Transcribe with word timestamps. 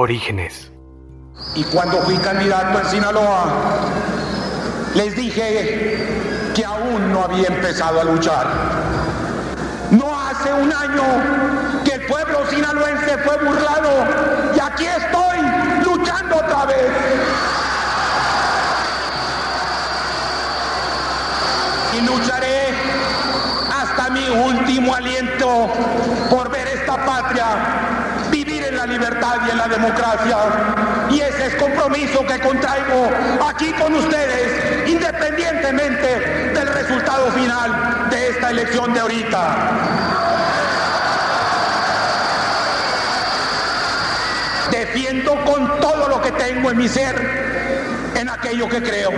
Orígenes. 0.00 0.70
Y 1.56 1.64
cuando 1.64 2.00
fui 2.02 2.16
candidato 2.18 2.78
en 2.78 2.86
Sinaloa, 2.86 3.46
les 4.94 5.16
dije 5.16 6.52
que 6.54 6.64
aún 6.64 7.12
no 7.12 7.24
había 7.24 7.48
empezado 7.48 8.02
a 8.02 8.04
luchar. 8.04 8.46
No 9.90 10.16
hace 10.16 10.52
un 10.52 10.72
año 10.72 11.82
que 11.84 11.94
el 11.94 12.06
pueblo 12.06 12.48
sinaloense 12.48 13.18
fue 13.18 13.38
burlado 13.38 13.90
y 14.54 14.60
aquí 14.60 14.86
estoy 14.86 15.38
luchando 15.84 16.36
otra 16.36 16.66
vez. 16.66 16.92
Y 21.96 22.06
lucharé 22.06 22.68
hasta 23.76 24.10
mi 24.10 24.28
último 24.28 24.94
aliento 24.94 25.68
por 26.30 26.48
ver 26.52 26.68
esta 26.68 27.04
patria 27.04 27.88
vivir 28.30 28.62
en 28.64 28.76
la 28.76 28.86
libertad 28.98 29.36
y 29.46 29.50
en 29.50 29.58
la 29.58 29.68
democracia. 29.68 30.36
Y 31.10 31.20
ese 31.20 31.46
es 31.46 31.54
compromiso 31.54 32.26
que 32.26 32.38
contraigo 32.40 33.10
aquí 33.48 33.72
con 33.72 33.94
ustedes, 33.94 34.88
independientemente 34.88 36.52
del 36.52 36.68
resultado 36.68 37.30
final 37.32 38.08
de 38.10 38.28
esta 38.28 38.50
elección 38.50 38.92
de 38.92 39.00
ahorita. 39.00 39.70
Defiendo 44.70 45.44
con 45.44 45.80
todo 45.80 46.08
lo 46.08 46.20
que 46.20 46.32
tengo 46.32 46.70
en 46.70 46.76
mi 46.76 46.88
ser 46.88 48.12
en 48.14 48.28
aquello 48.28 48.68
que 48.68 48.82
creo. 48.82 49.10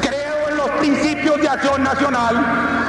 Creo 0.00 0.48
en 0.48 0.56
los 0.56 0.70
principios 0.70 1.40
de 1.40 1.48
acción 1.48 1.82
nacional. 1.84 2.85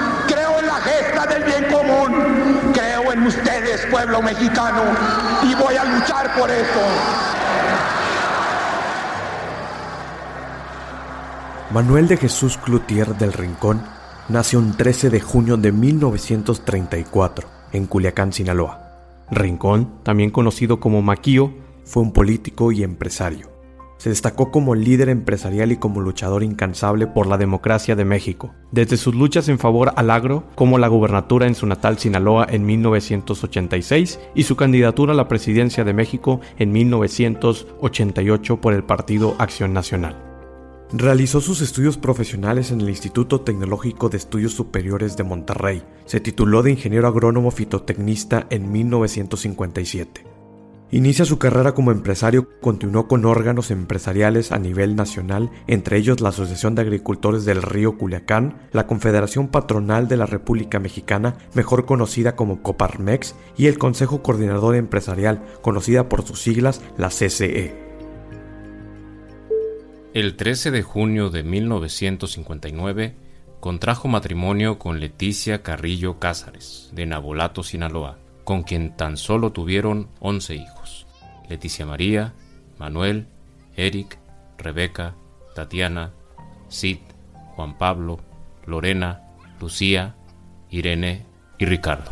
Gesta 0.81 1.25
del 1.25 1.43
bien 1.43 1.65
común. 1.71 2.71
Creo 2.73 3.11
en 3.11 3.27
ustedes, 3.27 3.85
pueblo 3.87 4.21
mexicano. 4.21 4.83
Y 5.43 5.55
voy 5.55 5.75
a 5.75 5.85
luchar 5.85 6.33
por 6.37 6.49
eso. 6.49 6.81
Manuel 11.71 12.07
de 12.07 12.17
Jesús 12.17 12.57
Cloutier 12.57 13.15
del 13.15 13.33
Rincón 13.33 13.83
nació 14.29 14.59
un 14.59 14.75
13 14.75 15.09
de 15.09 15.19
junio 15.19 15.57
de 15.57 15.71
1934 15.71 17.47
en 17.73 17.87
Culiacán, 17.87 18.31
Sinaloa. 18.31 19.25
Rincón, 19.29 20.01
también 20.03 20.31
conocido 20.31 20.79
como 20.79 21.01
Maquío, 21.01 21.53
fue 21.83 22.03
un 22.03 22.13
político 22.13 22.71
y 22.71 22.83
empresario. 22.83 23.56
Se 23.97 24.09
destacó 24.09 24.51
como 24.51 24.75
líder 24.75 25.09
empresarial 25.09 25.71
y 25.71 25.77
como 25.77 26.01
luchador 26.01 26.43
incansable 26.43 27.07
por 27.07 27.27
la 27.27 27.37
democracia 27.37 27.95
de 27.95 28.05
México, 28.05 28.53
desde 28.71 28.97
sus 28.97 29.15
luchas 29.15 29.49
en 29.49 29.59
favor 29.59 29.93
al 29.95 30.11
agro, 30.11 30.43
como 30.55 30.77
la 30.77 30.87
gubernatura 30.87 31.47
en 31.47 31.55
su 31.55 31.65
natal 31.65 31.97
Sinaloa 31.97 32.47
en 32.49 32.65
1986 32.65 34.19
y 34.35 34.43
su 34.43 34.55
candidatura 34.55 35.13
a 35.13 35.15
la 35.15 35.27
presidencia 35.27 35.83
de 35.83 35.93
México 35.93 36.41
en 36.57 36.71
1988 36.71 38.61
por 38.61 38.73
el 38.73 38.83
Partido 38.83 39.35
Acción 39.39 39.73
Nacional. 39.73 40.27
Realizó 40.93 41.41
sus 41.41 41.59
estudios 41.59 41.97
profesionales 41.97 42.71
en 42.71 42.79
el 42.79 42.89
Instituto 42.89 43.41
Tecnológico 43.41 44.07
de 44.07 44.17
Estudios 44.17 44.53
Superiores 44.53 45.17
de 45.17 45.23
Monterrey. 45.23 45.83
Se 46.05 46.21
tituló 46.21 46.63
de 46.63 46.71
ingeniero 46.71 47.07
agrónomo 47.07 47.51
fitotecnista 47.51 48.47
en 48.49 48.71
1957. 48.71 50.36
Inicia 50.89 51.25
su 51.25 51.37
carrera 51.37 51.73
como 51.73 51.91
empresario, 51.91 52.47
continuó 52.61 53.09
con 53.09 53.25
órganos 53.25 53.71
empresariales 53.71 54.53
a 54.53 54.59
nivel 54.59 54.95
nacional, 54.95 55.51
entre 55.67 55.97
ellos 55.97 56.21
la 56.21 56.29
Asociación 56.29 56.75
de 56.75 56.83
Agricultores 56.83 57.43
del 57.43 57.61
Río 57.61 57.97
Culiacán, 57.97 58.69
la 58.71 58.87
Confederación 58.87 59.49
Patronal 59.49 60.07
de 60.07 60.15
la 60.15 60.25
República 60.25 60.79
Mexicana, 60.79 61.35
mejor 61.53 61.85
conocida 61.85 62.37
como 62.37 62.61
Coparmex, 62.61 63.35
y 63.57 63.67
el 63.67 63.77
Consejo 63.77 64.23
Coordinador 64.23 64.75
Empresarial, 64.75 65.43
conocida 65.61 66.07
por 66.07 66.25
sus 66.25 66.41
siglas, 66.41 66.81
la 66.97 67.09
CCE. 67.09 67.75
El 70.13 70.37
13 70.37 70.71
de 70.71 70.83
junio 70.83 71.29
de 71.29 71.43
1959 71.43 73.27
contrajo 73.59 74.07
matrimonio 74.07 74.79
con 74.79 74.99
Leticia 74.99 75.63
Carrillo 75.63 76.19
Cázares, 76.19 76.89
de 76.93 77.05
Nabolato, 77.05 77.63
Sinaloa, 77.63 78.19
con 78.43 78.63
quien 78.63 78.95
tan 78.95 79.17
solo 79.17 79.51
tuvieron 79.51 80.07
11 80.21 80.55
hijos. 80.55 80.76
Leticia 81.49 81.85
María, 81.85 82.33
Manuel, 82.77 83.27
Eric, 83.75 84.17
Rebeca, 84.57 85.15
Tatiana, 85.55 86.13
Sid, 86.67 86.99
Juan 87.55 87.77
Pablo, 87.77 88.19
Lorena, 88.65 89.23
Lucía, 89.59 90.15
Irene 90.69 91.25
y 91.57 91.65
Ricardo. 91.65 92.11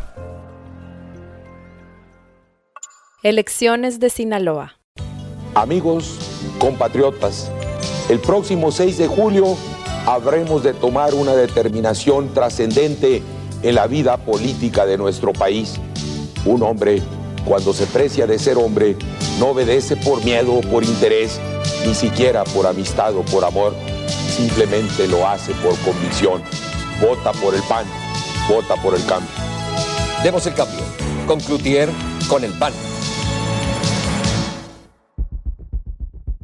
Elecciones 3.22 4.00
de 4.00 4.10
Sinaloa. 4.10 4.78
Amigos, 5.54 6.18
compatriotas, 6.58 7.50
el 8.08 8.20
próximo 8.20 8.70
6 8.70 8.98
de 8.98 9.08
julio 9.08 9.56
habremos 10.06 10.62
de 10.62 10.72
tomar 10.72 11.14
una 11.14 11.34
determinación 11.34 12.32
trascendente 12.32 13.22
en 13.62 13.74
la 13.74 13.88
vida 13.88 14.16
política 14.16 14.86
de 14.86 14.96
nuestro 14.96 15.32
país. 15.32 15.74
Un 16.44 16.62
hombre, 16.62 17.02
cuando 17.44 17.72
se 17.72 17.86
precia 17.86 18.26
de 18.26 18.38
ser 18.38 18.58
hombre, 18.58 18.96
no 19.38 19.48
obedece 19.48 19.96
por 19.96 20.24
miedo 20.24 20.54
o 20.54 20.60
por 20.60 20.84
interés, 20.84 21.40
ni 21.86 21.94
siquiera 21.94 22.44
por 22.44 22.66
amistad 22.66 23.14
o 23.16 23.22
por 23.22 23.44
amor, 23.44 23.74
simplemente 24.34 25.06
lo 25.08 25.26
hace 25.26 25.52
por 25.54 25.78
convicción. 25.80 26.42
Vota 27.00 27.32
por 27.32 27.54
el 27.54 27.62
PAN, 27.62 27.86
vota 28.48 28.76
por 28.76 28.94
el 28.94 29.04
cambio. 29.04 29.30
Demos 30.22 30.46
el 30.46 30.54
cambio. 30.54 30.80
Con 31.26 31.40
con 32.28 32.44
el 32.44 32.52
PAN. 32.52 32.72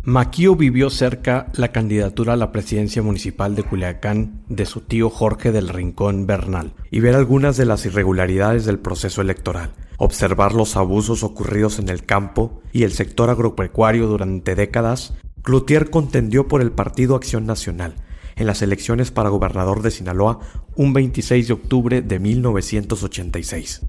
Maquío 0.05 0.57
vivió 0.57 0.91
cerca 0.91 1.47
la 1.55 1.71
candidatura 1.71 2.33
a 2.33 2.37
la 2.37 2.51
presidencia 2.51 3.03
municipal 3.03 3.55
de 3.55 3.63
Culiacán 3.63 4.43
de 4.49 4.67
su 4.67 4.81
tío 4.81 5.11
Jorge 5.11 5.53
del 5.53 5.69
Rincón 5.69 6.27
Bernal 6.27 6.73
y 6.91 6.99
ver 6.99 7.15
algunas 7.15 7.57
de 7.57 7.67
las 7.67 7.87
irregularidades 7.87 8.65
del 8.65 8.81
proceso 8.81 9.21
electoral, 9.21 9.71
observar 9.99 10.55
los 10.55 10.75
abusos 10.75 11.23
ocurridos 11.23 11.79
en 11.79 11.89
el 11.89 12.05
campo 12.05 12.61
y 12.73 12.83
el 12.83 12.93
sector 12.93 13.31
agropecuario 13.31 14.09
durante 14.09 14.57
décadas, 14.57 15.15
Cloutier 15.43 15.89
contendió 15.89 16.49
por 16.49 16.63
el 16.63 16.73
Partido 16.73 17.15
Acción 17.15 17.47
Nacional 17.47 17.95
en 18.35 18.49
las 18.49 18.61
elecciones 18.61 19.13
para 19.13 19.29
gobernador 19.29 19.83
de 19.83 19.93
Sinaloa 19.93 20.41
un 20.75 20.95
26 20.95 21.47
de 21.47 21.53
octubre 21.53 22.03
de 22.03 22.19
1986. 22.19 23.83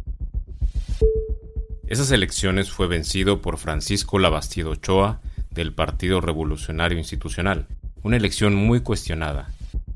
Esas 1.87 2.11
elecciones 2.11 2.69
fue 2.69 2.87
vencido 2.87 3.41
por 3.41 3.57
Francisco 3.57 4.19
Labastido 4.19 4.71
Ochoa, 4.71 5.21
del 5.53 5.73
Partido 5.73 6.21
Revolucionario 6.21 6.97
Institucional, 6.97 7.67
una 8.01 8.17
elección 8.17 8.55
muy 8.55 8.81
cuestionada. 8.81 9.49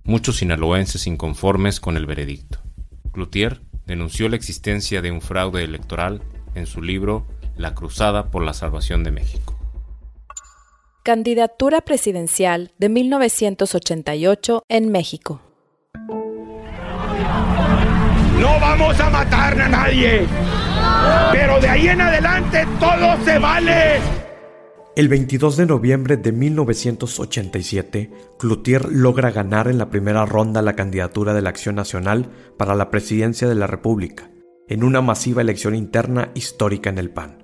Muchos 0.03 0.37
sinaloenses 0.37 1.07
inconformes 1.07 1.79
con 1.79 1.97
el 1.97 2.05
veredicto. 2.05 2.59
Cloutier 3.11 3.61
denunció 3.85 4.29
la 4.29 4.35
existencia 4.35 5.01
de 5.01 5.11
un 5.11 5.21
fraude 5.21 5.63
electoral 5.63 6.21
en 6.55 6.65
su 6.65 6.81
libro 6.81 7.25
La 7.55 7.73
Cruzada 7.73 8.29
por 8.31 8.43
la 8.43 8.53
Salvación 8.53 9.03
de 9.03 9.11
México. 9.11 9.57
Candidatura 11.03 11.81
presidencial 11.81 12.71
de 12.77 12.89
1988 12.89 14.63
en 14.67 14.91
México. 14.91 15.41
No 18.39 18.59
vamos 18.59 18.99
a 18.99 19.09
matar 19.09 19.59
a 19.59 19.69
nadie, 19.69 20.27
pero 21.31 21.59
de 21.59 21.69
ahí 21.69 21.87
en 21.87 22.01
adelante 22.01 22.67
todo 22.79 23.17
se 23.23 23.39
vale. 23.39 24.26
El 24.97 25.09
22 25.09 25.57
de 25.57 25.67
noviembre 25.67 26.17
de 26.17 26.31
1987, 26.31 28.09
Cloutier 28.39 28.91
logra 28.91 29.29
ganar 29.29 29.67
en 29.67 29.77
la 29.77 29.91
primera 29.91 30.25
ronda 30.25 30.63
la 30.63 30.75
candidatura 30.75 31.35
de 31.35 31.43
la 31.43 31.49
Acción 31.49 31.75
Nacional 31.75 32.31
para 32.57 32.73
la 32.73 32.89
presidencia 32.89 33.47
de 33.47 33.53
la 33.53 33.67
República, 33.67 34.31
en 34.67 34.83
una 34.83 35.01
masiva 35.01 35.43
elección 35.43 35.75
interna 35.75 36.31
histórica 36.33 36.89
en 36.89 36.97
el 36.97 37.11
PAN. 37.11 37.37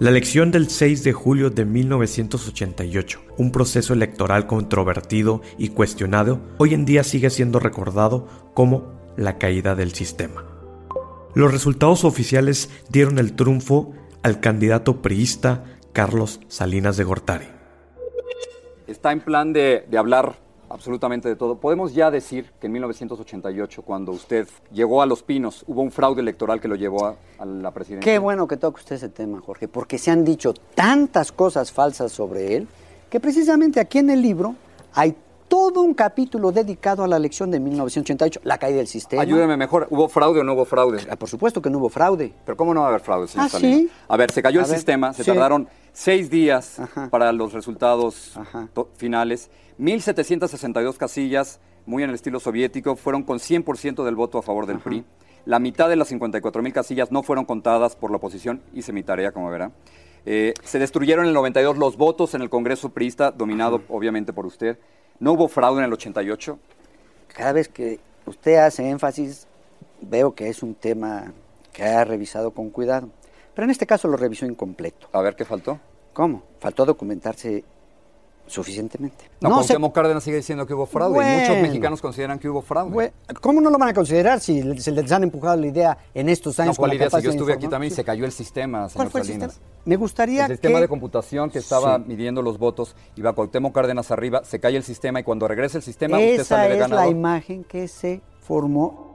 La 0.00 0.10
elección 0.10 0.50
del 0.50 0.68
6 0.68 1.04
de 1.04 1.12
julio 1.12 1.50
de 1.50 1.64
1988, 1.66 3.20
un 3.38 3.52
proceso 3.52 3.92
electoral 3.92 4.48
controvertido 4.48 5.40
y 5.58 5.68
cuestionado, 5.68 6.40
hoy 6.58 6.74
en 6.74 6.84
día 6.84 7.04
sigue 7.04 7.30
siendo 7.30 7.60
recordado 7.60 8.26
como 8.54 9.14
la 9.16 9.38
caída 9.38 9.76
del 9.76 9.92
sistema. 9.92 10.44
Los 11.36 11.52
resultados 11.52 12.04
oficiales 12.04 12.70
dieron 12.88 13.20
el 13.20 13.34
triunfo 13.34 13.92
al 14.24 14.40
candidato 14.40 15.00
priista 15.00 15.78
Carlos 15.92 16.40
Salinas 16.48 16.96
de 16.96 17.04
Gortari. 17.04 17.48
Está 18.86 19.12
en 19.12 19.20
plan 19.20 19.52
de, 19.52 19.86
de, 19.88 19.98
hablar 19.98 20.36
absolutamente 20.68 21.28
de 21.28 21.36
todo. 21.36 21.56
Podemos 21.56 21.94
ya 21.94 22.10
decir 22.10 22.50
que 22.60 22.66
en 22.66 22.72
1988, 22.72 23.82
cuando 23.82 24.12
usted 24.12 24.48
llegó 24.72 25.02
a 25.02 25.06
Los 25.06 25.22
Pinos, 25.22 25.64
hubo 25.66 25.82
un 25.82 25.90
fraude 25.90 26.20
electoral 26.20 26.60
que 26.60 26.68
lo 26.68 26.76
llevó 26.76 27.06
a, 27.06 27.16
a 27.38 27.44
la 27.44 27.70
presidencia. 27.70 28.10
Qué 28.10 28.18
bueno 28.18 28.48
que 28.48 28.56
toque 28.56 28.80
usted 28.80 28.96
ese 28.96 29.08
tema, 29.08 29.40
Jorge, 29.40 29.68
porque 29.68 29.98
se 29.98 30.10
han 30.10 30.24
dicho 30.24 30.54
tantas 30.74 31.30
cosas 31.30 31.72
falsas 31.72 32.10
sobre 32.10 32.56
él 32.56 32.68
que 33.10 33.20
precisamente 33.20 33.78
aquí 33.78 33.98
en 33.98 34.10
el 34.10 34.22
libro 34.22 34.54
hay 34.94 35.14
todo 35.52 35.82
un 35.82 35.92
capítulo 35.92 36.50
dedicado 36.50 37.04
a 37.04 37.06
la 37.06 37.18
elección 37.18 37.50
de 37.50 37.60
1988, 37.60 38.40
la 38.42 38.56
caída 38.56 38.78
del 38.78 38.86
sistema. 38.86 39.20
Ayúdeme 39.20 39.58
mejor, 39.58 39.86
¿hubo 39.90 40.08
fraude 40.08 40.40
o 40.40 40.44
no 40.44 40.54
hubo 40.54 40.64
fraude? 40.64 41.06
Ah, 41.10 41.16
Por 41.16 41.28
supuesto 41.28 41.60
que 41.60 41.68
no 41.68 41.76
hubo 41.76 41.90
fraude. 41.90 42.32
Pero 42.46 42.56
¿cómo 42.56 42.72
no 42.72 42.80
va 42.80 42.86
a 42.86 42.88
haber 42.88 43.02
fraude, 43.02 43.28
señor 43.28 43.50
Ah? 43.52 43.58
¿sí? 43.58 43.90
A 44.08 44.16
ver, 44.16 44.30
se 44.30 44.40
cayó 44.42 44.60
A 44.60 44.62
el 44.62 44.68
ver, 44.70 44.78
sistema, 44.78 45.12
se 45.12 45.24
sí. 45.24 45.30
tardaron 45.30 45.68
seis 45.92 46.30
días 46.30 46.80
Ajá. 46.80 47.10
para 47.10 47.30
los 47.32 47.52
resultados 47.52 48.34
Ajá. 48.34 48.66
finales. 48.96 49.50
1.762 49.78 50.96
casillas, 50.96 51.60
muy 51.84 52.02
en 52.02 52.08
el 52.08 52.14
estilo 52.14 52.40
soviético, 52.40 52.96
fueron 52.96 53.22
con 53.22 53.38
100% 53.38 54.04
del 54.04 54.16
voto 54.16 54.38
a 54.38 54.42
favor 54.42 54.64
del 54.64 54.78
PRI. 54.78 55.04
La 55.44 55.58
mitad 55.58 55.90
de 55.90 55.96
las 55.96 56.10
54.000 56.10 56.72
casillas 56.72 57.12
no 57.12 57.22
fueron 57.22 57.44
contadas 57.44 57.94
por 57.94 58.10
la 58.10 58.16
oposición, 58.16 58.62
hice 58.72 58.94
mi 58.94 59.02
tarea, 59.02 59.32
como 59.32 59.50
verá. 59.50 59.70
Eh, 60.24 60.54
se 60.64 60.78
destruyeron 60.78 61.26
en 61.26 61.28
el 61.28 61.34
92 61.34 61.76
los 61.76 61.98
votos 61.98 62.32
en 62.32 62.40
el 62.40 62.48
Congreso 62.48 62.88
priista, 62.88 63.32
dominado 63.32 63.82
obviamente 63.90 64.32
por 64.32 64.46
usted. 64.46 64.78
No 65.22 65.34
hubo 65.34 65.46
fraude 65.46 65.78
en 65.78 65.84
el 65.84 65.92
88. 65.92 66.58
Cada 67.28 67.52
vez 67.52 67.68
que 67.68 68.00
usted 68.26 68.56
hace 68.56 68.90
énfasis, 68.90 69.46
veo 70.00 70.34
que 70.34 70.48
es 70.48 70.64
un 70.64 70.74
tema 70.74 71.32
que 71.72 71.84
ha 71.84 72.04
revisado 72.04 72.50
con 72.50 72.70
cuidado. 72.70 73.08
Pero 73.54 73.64
en 73.64 73.70
este 73.70 73.86
caso 73.86 74.08
lo 74.08 74.16
revisó 74.16 74.46
incompleto. 74.46 75.06
A 75.12 75.22
ver 75.22 75.36
qué 75.36 75.44
faltó. 75.44 75.78
¿Cómo? 76.12 76.42
Faltó 76.58 76.84
documentarse 76.84 77.62
suficientemente. 78.46 79.30
No, 79.40 79.48
se- 79.48 79.54
Cuauhtémoc 79.54 79.94
Cárdenas 79.94 80.24
sigue 80.24 80.36
diciendo 80.36 80.66
que 80.66 80.74
hubo 80.74 80.84
fraude 80.86 81.18
y 81.36 81.40
muchos 81.40 81.56
mexicanos 81.62 82.00
consideran 82.02 82.38
que 82.38 82.48
hubo 82.48 82.60
fraude. 82.62 83.12
¿Cómo 83.40 83.60
no 83.60 83.70
lo 83.70 83.78
van 83.78 83.88
a 83.90 83.94
considerar 83.94 84.40
si 84.40 84.60
se 84.80 84.90
les 84.92 85.10
han 85.12 85.22
empujado 85.22 85.56
la 85.56 85.66
idea 85.66 85.98
en 86.14 86.28
estos 86.28 86.58
No, 86.58 86.64
años? 86.64 86.76
con 86.76 86.82
¿cuál 86.82 86.90
la 86.90 86.94
idea? 87.06 87.10
Si 87.10 87.22
yo 87.24 87.30
estuve 87.30 87.52
aquí 87.54 87.68
también 87.68 87.92
y 87.92 87.96
se 87.96 88.04
cayó 88.04 88.24
el 88.24 88.32
sistema, 88.32 88.80
¿Cuál 88.80 88.90
señor 88.90 89.10
fue 89.10 89.20
el 89.22 89.26
Salinas. 89.26 89.52
sistema? 89.52 89.72
Me 89.84 89.96
gustaría 89.96 90.44
El 90.46 90.52
sistema 90.52 90.74
que- 90.76 90.82
de 90.82 90.88
computación 90.88 91.50
que 91.50 91.58
estaba 91.58 91.96
Sí. 91.98 92.04
midiendo 92.06 92.42
los 92.42 92.58
votos, 92.58 92.94
iba 93.16 93.32
Cuauhtémoc 93.32 93.74
Cárdenas 93.74 94.10
arriba, 94.10 94.42
se 94.44 94.60
cae 94.60 94.76
el 94.76 94.84
sistema 94.84 95.20
y 95.20 95.22
cuando 95.24 95.48
regresa 95.48 95.78
el 95.78 95.82
sistema 95.84 96.18
usted 96.18 96.34
Esa 96.34 96.44
sale 96.44 96.76
de 96.76 96.84
es 96.84 96.90
la 96.90 97.08
imagen 97.08 97.64
que 97.64 97.88
se 97.88 98.20
formó. 98.40 99.12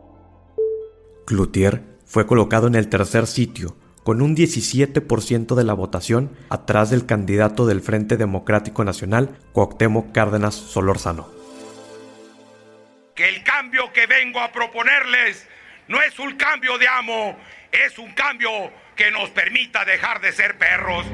Cloutier 1.25 1.83
fue 2.05 2.25
colocado 2.25 2.67
en 2.67 2.75
el 2.75 2.89
tercer 2.89 3.27
sitio, 3.27 3.75
con 4.07 4.21
un 4.21 4.37
17% 4.37 5.53
de 5.53 5.65
la 5.65 5.73
votación, 5.73 6.31
atrás 6.49 6.91
del 6.91 7.05
candidato 7.05 7.65
del 7.65 7.81
Frente 7.81 8.15
Democrático 8.15 8.85
Nacional, 8.85 9.37
Cuauhtémoc 9.51 10.13
Cárdenas 10.13 10.55
Solórzano. 10.55 11.27
que 13.13 13.27
el 13.27 13.43
cambio 13.43 13.91
que 13.91 14.07
vengo 14.07 14.39
a 14.39 14.53
proponerles 14.53 15.45
no 15.89 16.01
es 16.01 16.17
un 16.19 16.37
cambio 16.37 16.77
de 16.77 16.87
amo, 16.87 17.35
es 17.69 17.99
un 17.99 18.13
cambio 18.13 18.49
que 18.95 19.11
nos 19.11 19.29
permita 19.31 19.83
dejar 19.83 20.21
de 20.21 20.31
ser 20.31 20.57
perros. 20.57 21.05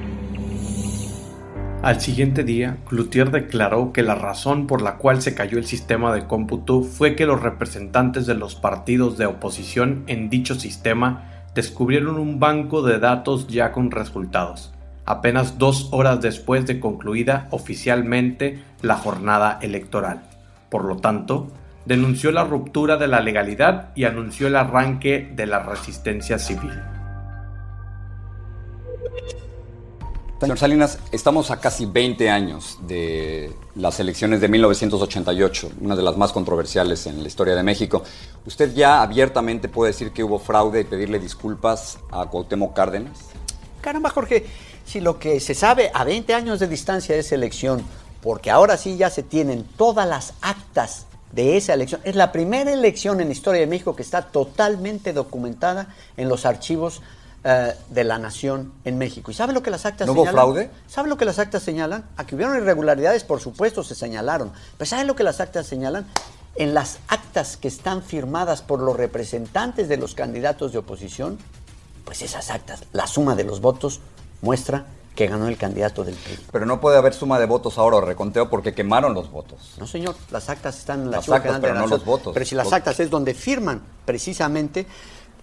Al 1.82 2.00
siguiente 2.00 2.44
día, 2.44 2.78
Cloutier 2.88 3.32
declaró 3.32 3.92
que 3.92 4.04
la 4.04 4.14
razón 4.14 4.68
por 4.68 4.84
la 4.84 4.98
cual 4.98 5.24
se 5.24 5.34
cayó 5.34 5.58
el 5.58 5.66
sistema 5.66 6.14
de 6.14 6.28
cómputo 6.28 6.84
fue 6.84 7.16
que 7.16 7.26
los 7.26 7.42
representantes 7.42 8.28
de 8.28 8.36
los 8.36 8.54
partidos 8.54 9.18
de 9.18 9.26
oposición 9.26 10.04
en 10.06 10.30
dicho 10.30 10.54
sistema 10.54 11.32
descubrieron 11.56 12.18
un 12.18 12.40
banco 12.40 12.82
de 12.82 13.00
datos 13.00 13.48
ya 13.48 13.72
con 13.72 13.92
resultados, 13.92 14.74
apenas 15.06 15.58
dos 15.58 15.90
horas 15.92 16.22
después 16.22 16.66
de 16.66 16.80
concluida 16.80 17.48
oficialmente 17.52 18.64
la 18.82 18.96
jornada 18.96 19.60
electoral. 19.62 20.24
Por 20.70 20.86
lo 20.86 20.98
tanto, 20.98 21.52
denunció 21.86 22.32
la 22.32 22.44
ruptura 22.44 22.98
de 22.98 23.08
la 23.08 23.22
legalidad 23.22 23.90
y 23.96 24.06
anunció 24.06 24.48
el 24.48 24.56
arranque 24.56 25.32
de 25.36 25.46
la 25.46 25.60
resistencia 25.60 26.40
civil. 26.40 26.74
Señor 30.44 30.60
Salinas, 30.60 31.00
estamos 31.14 31.52
a 31.52 31.62
casi 31.62 31.86
20 31.86 32.30
años 32.30 32.78
de 32.86 33.54
las 33.76 34.02
elecciones 34.02 34.42
de 34.42 34.50
1988, 34.50 35.72
una 35.80 35.96
de 35.96 36.04
las 36.04 36.18
más 36.18 36.34
controversiales 36.34 37.08
en 37.08 37.22
la 37.22 37.30
historia 37.30 37.56
de 37.56 37.64
México. 37.64 38.04
¿Usted 38.46 38.74
ya 38.74 39.02
abiertamente 39.02 39.70
puede 39.70 39.94
decir 39.94 40.12
que 40.12 40.22
hubo 40.22 40.40
fraude 40.40 40.82
y 40.82 40.84
pedirle 40.84 41.18
disculpas 41.18 41.98
a 42.12 42.26
Cuauhtémoc 42.26 42.76
Cárdenas? 42.76 43.20
Caramba, 43.80 44.10
Jorge, 44.10 44.46
si 44.84 45.00
lo 45.00 45.18
que 45.18 45.40
se 45.40 45.56
sabe 45.56 45.90
a 45.94 46.04
20 46.04 46.34
años 46.34 46.60
de 46.60 46.68
distancia 46.68 47.16
de 47.16 47.22
esa 47.22 47.36
elección, 47.36 47.82
porque 48.22 48.52
ahora 48.52 48.76
sí 48.76 48.98
ya 48.98 49.10
se 49.10 49.24
tienen 49.24 49.64
todas 49.78 50.06
las 50.06 50.34
actas 50.42 51.06
de 51.32 51.56
esa 51.56 51.74
elección, 51.74 52.02
es 52.04 52.18
la 52.18 52.34
primera 52.34 52.74
elección 52.74 53.22
en 53.22 53.28
la 53.28 53.34
historia 53.34 53.62
de 53.62 53.68
México 53.68 53.96
que 53.96 54.04
está 54.04 54.24
totalmente 54.24 55.14
documentada 55.14 55.88
en 56.18 56.28
los 56.28 56.46
archivos 56.46 57.02
eh, 57.46 57.74
de 57.90 58.04
la 58.06 58.18
nación 58.20 58.72
en 58.86 58.98
México. 58.98 59.30
¿Y 59.30 59.34
sabe 59.34 59.52
lo 59.52 59.62
que 59.62 59.70
las 59.70 59.86
actas 59.86 60.08
¿No 60.08 60.14
hubo 60.14 60.22
señalan? 60.22 60.36
fraude? 60.36 60.72
¿Sabe 60.88 61.10
lo 61.10 61.18
que 61.18 61.26
las 61.26 61.40
actas 61.40 61.62
señalan? 61.62 62.06
A 62.16 62.26
que 62.26 62.36
hubieron 62.36 62.56
irregularidades, 62.56 63.24
por 63.26 63.42
supuesto, 63.42 63.84
se 63.84 63.96
señalaron. 63.96 64.52
Pero 64.78 64.90
¿sabe 64.90 65.04
lo 65.04 65.16
que 65.16 65.24
las 65.24 65.42
actas 65.42 65.68
señalan? 65.68 66.06
En 66.56 66.74
las 66.74 67.00
actas 67.10 67.58
que 67.58 67.68
están 67.68 68.02
firmadas 68.04 68.62
por 68.62 68.80
los 68.80 68.96
representantes 68.96 69.90
de 69.90 69.98
los 69.98 70.16
candidatos 70.16 70.72
de 70.72 70.78
oposición, 70.78 71.38
pues 72.06 72.22
esas 72.22 72.50
actas, 72.50 72.84
la 72.94 73.08
suma 73.08 73.36
de 73.36 73.44
los 73.44 73.60
votos 73.60 74.00
muestra 74.42 74.86
que 75.16 75.28
ganó 75.28 75.48
el 75.48 75.58
candidato 75.58 76.04
del 76.04 76.16
PRI. 76.16 76.40
Pero 76.52 76.66
no 76.66 76.80
puede 76.80 76.98
haber 76.98 77.14
suma 77.14 77.40
de 77.40 77.46
votos 77.46 77.78
ahora 77.78 77.98
o 77.98 78.02
reconteo 78.02 78.50
porque 78.50 78.74
quemaron 78.74 79.14
los 79.14 79.30
votos. 79.30 79.76
No, 79.78 79.86
señor, 79.86 80.16
las 80.32 80.50
actas 80.50 80.80
están 80.80 81.02
en 81.02 81.12
la 81.12 81.18
Las 81.18 81.30
actas, 81.30 81.56
de 81.56 81.62
pero 81.62 81.74
la 81.74 81.82
no 81.82 81.88
los 81.88 82.06
votos. 82.06 82.34
Pero 82.34 82.46
si 82.46 82.56
las 82.56 82.72
actas 82.74 83.00
es 83.00 83.10
donde 83.10 83.34
firman 83.34 83.82
precisamente 84.06 84.88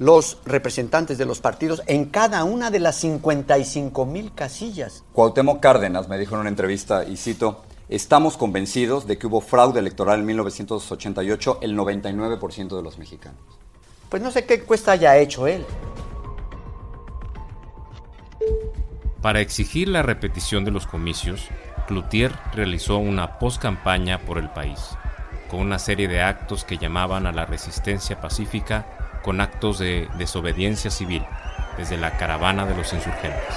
los 0.00 0.38
representantes 0.46 1.18
de 1.18 1.26
los 1.26 1.40
partidos 1.40 1.82
en 1.86 2.06
cada 2.06 2.42
una 2.44 2.70
de 2.70 2.80
las 2.80 2.96
55 2.96 4.06
mil 4.06 4.32
casillas. 4.32 5.04
Cuauhtémoc 5.12 5.60
Cárdenas 5.60 6.08
me 6.08 6.18
dijo 6.18 6.34
en 6.34 6.40
una 6.40 6.48
entrevista, 6.48 7.04
y 7.04 7.18
cito, 7.18 7.60
estamos 7.90 8.38
convencidos 8.38 9.06
de 9.06 9.18
que 9.18 9.26
hubo 9.26 9.42
fraude 9.42 9.78
electoral 9.78 10.20
en 10.20 10.26
1988 10.26 11.58
el 11.60 11.76
99% 11.76 12.76
de 12.76 12.82
los 12.82 12.96
mexicanos. 12.96 13.38
Pues 14.08 14.22
no 14.22 14.30
sé 14.30 14.46
qué 14.46 14.54
encuesta 14.54 14.92
haya 14.92 15.18
hecho 15.18 15.46
él. 15.46 15.66
Para 19.20 19.40
exigir 19.40 19.86
la 19.88 20.02
repetición 20.02 20.64
de 20.64 20.70
los 20.70 20.86
comicios, 20.86 21.48
Cloutier 21.88 22.32
realizó 22.54 22.96
una 22.96 23.38
post-campaña 23.38 24.18
por 24.20 24.38
el 24.38 24.48
país, 24.48 24.80
con 25.50 25.60
una 25.60 25.78
serie 25.78 26.08
de 26.08 26.22
actos 26.22 26.64
que 26.64 26.78
llamaban 26.78 27.26
a 27.26 27.32
la 27.32 27.44
resistencia 27.44 28.18
pacífica 28.18 28.96
con 29.22 29.40
actos 29.40 29.78
de 29.78 30.08
desobediencia 30.18 30.90
civil, 30.90 31.24
desde 31.76 31.96
la 31.96 32.16
caravana 32.16 32.66
de 32.66 32.74
los 32.74 32.92
insurgentes. 32.92 33.54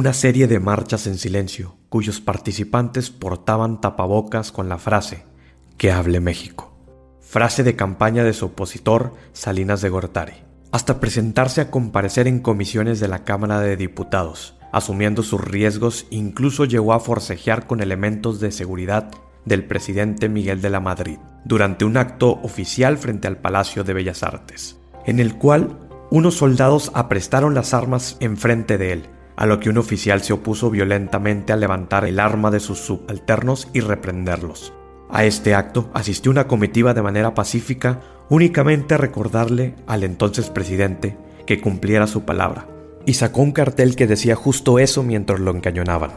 Una 0.00 0.14
serie 0.14 0.46
de 0.46 0.60
marchas 0.60 1.06
en 1.06 1.18
silencio, 1.18 1.76
cuyos 1.90 2.22
participantes 2.22 3.10
portaban 3.10 3.82
tapabocas 3.82 4.50
con 4.50 4.70
la 4.70 4.78
frase 4.78 5.26
Que 5.76 5.92
hable 5.92 6.20
México. 6.20 6.74
Frase 7.20 7.64
de 7.64 7.76
campaña 7.76 8.24
de 8.24 8.32
su 8.32 8.46
opositor 8.46 9.12
Salinas 9.34 9.82
de 9.82 9.90
Gortari. 9.90 10.32
Hasta 10.72 11.00
presentarse 11.00 11.60
a 11.60 11.70
comparecer 11.70 12.28
en 12.28 12.40
comisiones 12.40 12.98
de 12.98 13.08
la 13.08 13.24
Cámara 13.24 13.60
de 13.60 13.76
Diputados, 13.76 14.56
asumiendo 14.72 15.22
sus 15.22 15.38
riesgos, 15.38 16.06
incluso 16.08 16.64
llegó 16.64 16.94
a 16.94 17.00
forcejear 17.00 17.66
con 17.66 17.82
elementos 17.82 18.40
de 18.40 18.52
seguridad 18.52 19.10
del 19.44 19.66
presidente 19.66 20.30
Miguel 20.30 20.62
de 20.62 20.70
la 20.70 20.80
Madrid, 20.80 21.18
durante 21.44 21.84
un 21.84 21.98
acto 21.98 22.40
oficial 22.42 22.96
frente 22.96 23.28
al 23.28 23.36
Palacio 23.36 23.84
de 23.84 23.92
Bellas 23.92 24.22
Artes, 24.22 24.78
en 25.04 25.20
el 25.20 25.36
cual 25.36 25.78
unos 26.10 26.36
soldados 26.36 26.90
aprestaron 26.94 27.54
las 27.54 27.74
armas 27.74 28.16
enfrente 28.20 28.78
de 28.78 28.94
él, 28.94 29.10
a 29.40 29.46
lo 29.46 29.58
que 29.58 29.70
un 29.70 29.78
oficial 29.78 30.20
se 30.20 30.34
opuso 30.34 30.70
violentamente 30.70 31.54
a 31.54 31.56
levantar 31.56 32.04
el 32.04 32.20
arma 32.20 32.50
de 32.50 32.60
sus 32.60 32.78
subalternos 32.78 33.68
y 33.72 33.80
reprenderlos. 33.80 34.74
A 35.08 35.24
este 35.24 35.54
acto 35.54 35.88
asistió 35.94 36.30
una 36.30 36.46
comitiva 36.46 36.92
de 36.92 37.00
manera 37.00 37.32
pacífica 37.32 38.02
únicamente 38.28 38.92
a 38.92 38.98
recordarle 38.98 39.76
al 39.86 40.04
entonces 40.04 40.50
presidente 40.50 41.16
que 41.46 41.58
cumpliera 41.58 42.06
su 42.06 42.26
palabra, 42.26 42.66
y 43.06 43.14
sacó 43.14 43.40
un 43.40 43.52
cartel 43.52 43.96
que 43.96 44.06
decía 44.06 44.36
justo 44.36 44.78
eso 44.78 45.02
mientras 45.02 45.40
lo 45.40 45.52
encañonaban. 45.52 46.10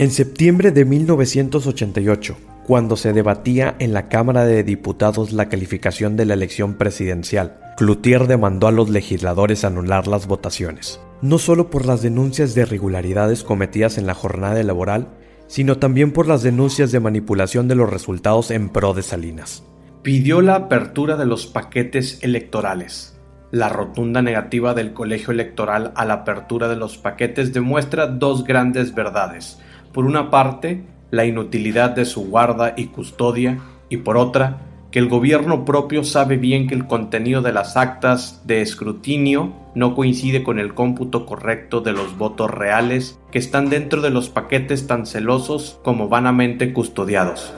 En 0.00 0.10
septiembre 0.10 0.72
de 0.72 0.84
1988, 0.84 2.36
cuando 2.66 2.96
se 2.96 3.12
debatía 3.12 3.76
en 3.78 3.92
la 3.92 4.08
Cámara 4.08 4.44
de 4.44 4.64
Diputados 4.64 5.32
la 5.32 5.48
calificación 5.48 6.16
de 6.16 6.24
la 6.24 6.34
elección 6.34 6.74
presidencial, 6.74 7.67
Cloutier 7.78 8.26
demandó 8.26 8.66
a 8.66 8.72
los 8.72 8.90
legisladores 8.90 9.62
anular 9.62 10.08
las 10.08 10.26
votaciones, 10.26 11.00
no 11.22 11.38
solo 11.38 11.70
por 11.70 11.86
las 11.86 12.02
denuncias 12.02 12.52
de 12.56 12.62
irregularidades 12.62 13.44
cometidas 13.44 13.98
en 13.98 14.06
la 14.08 14.14
jornada 14.14 14.60
laboral, 14.64 15.06
sino 15.46 15.78
también 15.78 16.10
por 16.10 16.26
las 16.26 16.42
denuncias 16.42 16.90
de 16.90 16.98
manipulación 16.98 17.68
de 17.68 17.76
los 17.76 17.88
resultados 17.88 18.50
en 18.50 18.70
pro 18.70 18.94
de 18.94 19.02
Salinas. 19.02 19.62
Pidió 20.02 20.40
la 20.40 20.56
apertura 20.56 21.16
de 21.16 21.26
los 21.26 21.46
paquetes 21.46 22.18
electorales. 22.24 23.16
La 23.52 23.68
rotunda 23.68 24.22
negativa 24.22 24.74
del 24.74 24.92
colegio 24.92 25.32
electoral 25.32 25.92
a 25.94 26.04
la 26.04 26.14
apertura 26.14 26.66
de 26.66 26.74
los 26.74 26.98
paquetes 26.98 27.52
demuestra 27.52 28.08
dos 28.08 28.42
grandes 28.42 28.92
verdades. 28.92 29.60
Por 29.92 30.04
una 30.04 30.30
parte, 30.30 30.82
la 31.12 31.26
inutilidad 31.26 31.90
de 31.90 32.06
su 32.06 32.28
guarda 32.28 32.74
y 32.76 32.86
custodia, 32.86 33.60
y 33.88 33.98
por 33.98 34.16
otra, 34.16 34.67
que 34.90 34.98
el 34.98 35.08
gobierno 35.08 35.64
propio 35.64 36.02
sabe 36.02 36.38
bien 36.38 36.66
que 36.66 36.74
el 36.74 36.86
contenido 36.86 37.42
de 37.42 37.52
las 37.52 37.76
actas 37.76 38.46
de 38.46 38.62
escrutinio 38.62 39.52
no 39.74 39.94
coincide 39.94 40.42
con 40.42 40.58
el 40.58 40.72
cómputo 40.74 41.26
correcto 41.26 41.80
de 41.80 41.92
los 41.92 42.16
votos 42.16 42.50
reales 42.50 43.18
que 43.30 43.38
están 43.38 43.68
dentro 43.68 44.00
de 44.00 44.10
los 44.10 44.30
paquetes 44.30 44.86
tan 44.86 45.04
celosos 45.06 45.78
como 45.84 46.08
vanamente 46.08 46.72
custodiados. 46.72 47.52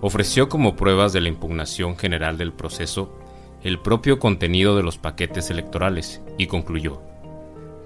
Ofreció 0.00 0.48
como 0.48 0.76
pruebas 0.76 1.12
de 1.12 1.20
la 1.20 1.28
impugnación 1.28 1.96
general 1.96 2.38
del 2.38 2.52
proceso 2.52 3.18
el 3.62 3.78
propio 3.78 4.18
contenido 4.18 4.76
de 4.76 4.82
los 4.82 4.98
paquetes 4.98 5.50
electorales 5.50 6.20
y 6.36 6.46
concluyó, 6.46 7.00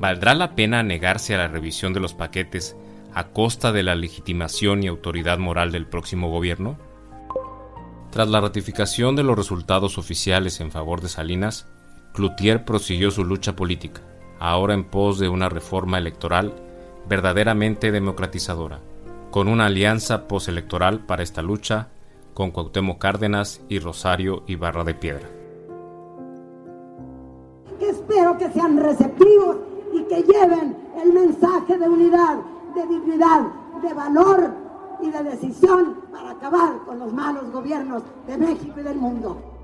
¿valdrá 0.00 0.34
la 0.34 0.56
pena 0.56 0.82
negarse 0.82 1.34
a 1.34 1.38
la 1.38 1.48
revisión 1.48 1.92
de 1.92 2.00
los 2.00 2.14
paquetes 2.14 2.76
a 3.14 3.28
costa 3.28 3.70
de 3.70 3.84
la 3.84 3.94
legitimación 3.94 4.82
y 4.82 4.88
autoridad 4.88 5.38
moral 5.38 5.70
del 5.70 5.86
próximo 5.86 6.30
gobierno? 6.30 6.76
Tras 8.18 8.30
la 8.30 8.40
ratificación 8.40 9.14
de 9.14 9.22
los 9.22 9.37
resultados 9.37 9.96
oficiales 9.96 10.58
en 10.58 10.72
favor 10.72 11.00
de 11.00 11.08
Salinas, 11.08 11.68
Cloutier 12.14 12.64
prosiguió 12.64 13.12
su 13.12 13.25
lucha 13.25 13.54
política, 13.54 14.00
ahora 14.40 14.75
en 14.75 14.82
pos 14.82 15.20
de 15.20 15.28
una 15.28 15.48
reforma 15.48 15.98
electoral 15.98 16.52
verdaderamente 17.08 17.92
democratizadora, 17.92 18.80
con 19.30 19.46
una 19.46 19.66
alianza 19.66 20.26
postelectoral 20.26 21.06
para 21.06 21.22
esta 21.22 21.42
lucha 21.42 21.90
con 22.34 22.50
Cuauhtémoc 22.50 22.98
Cárdenas 22.98 23.60
y 23.68 23.78
Rosario 23.78 24.42
Ibarra 24.48 24.82
de 24.82 24.94
Piedra. 24.94 25.28
Espero 27.80 28.37
que 28.37 28.50
sean 28.50 28.78
receptivos 28.78 29.58
y 29.94 30.02
que 30.08 30.25
lleven 30.25 30.76
el 31.00 31.12
mensaje 31.12 31.78
de 31.78 31.88
unidad, 31.88 32.38
de 32.75 32.84
dignidad, 32.84 33.42
de 33.80 33.94
valor 33.94 34.67
y 35.02 35.11
de 35.11 35.23
decisión 35.23 35.97
para 36.12 36.33
acabar 36.33 36.85
con 36.87 36.99
los 36.99 37.12
malos 37.12 37.50
gobiernos 37.52 38.02
de 38.26 38.37
México 38.37 38.81
y 38.81 38.83
del 38.83 38.97
mundo. 38.97 39.55